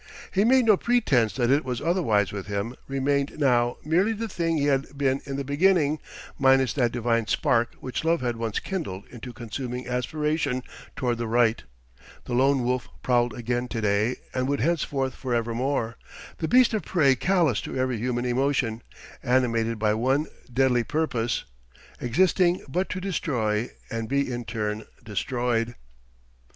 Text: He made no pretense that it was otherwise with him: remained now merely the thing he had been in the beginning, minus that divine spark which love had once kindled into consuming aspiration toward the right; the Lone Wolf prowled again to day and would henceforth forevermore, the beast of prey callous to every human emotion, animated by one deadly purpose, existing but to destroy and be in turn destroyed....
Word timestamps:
He 0.31 0.43
made 0.43 0.65
no 0.65 0.77
pretense 0.77 1.33
that 1.35 1.51
it 1.51 1.63
was 1.63 1.79
otherwise 1.79 2.31
with 2.31 2.47
him: 2.47 2.73
remained 2.87 3.37
now 3.37 3.77
merely 3.85 4.13
the 4.13 4.27
thing 4.27 4.57
he 4.57 4.63
had 4.65 4.97
been 4.97 5.21
in 5.25 5.35
the 5.35 5.43
beginning, 5.43 5.99
minus 6.39 6.73
that 6.73 6.91
divine 6.91 7.27
spark 7.27 7.75
which 7.81 8.03
love 8.03 8.19
had 8.21 8.35
once 8.35 8.57
kindled 8.59 9.05
into 9.11 9.31
consuming 9.31 9.87
aspiration 9.87 10.63
toward 10.95 11.19
the 11.19 11.27
right; 11.27 11.61
the 12.25 12.33
Lone 12.33 12.63
Wolf 12.63 12.89
prowled 13.03 13.35
again 13.35 13.67
to 13.67 13.79
day 13.79 14.15
and 14.33 14.47
would 14.49 14.59
henceforth 14.59 15.13
forevermore, 15.13 15.97
the 16.39 16.47
beast 16.47 16.73
of 16.73 16.81
prey 16.81 17.13
callous 17.15 17.61
to 17.61 17.77
every 17.77 17.99
human 17.99 18.25
emotion, 18.25 18.81
animated 19.21 19.77
by 19.77 19.93
one 19.93 20.25
deadly 20.51 20.83
purpose, 20.83 21.45
existing 21.99 22.59
but 22.67 22.89
to 22.89 22.99
destroy 22.99 23.69
and 23.91 24.09
be 24.09 24.31
in 24.33 24.45
turn 24.45 24.83
destroyed.... 25.03 25.75